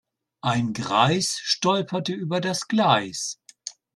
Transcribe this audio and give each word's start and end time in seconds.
Ein 0.41 0.73
Greis 0.73 1.37
stolperte 1.43 2.13
über 2.15 2.41
das 2.41 2.67
Gleis. 2.67 3.39